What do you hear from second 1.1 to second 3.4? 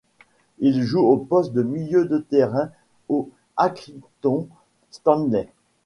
poste de milieu de terrain au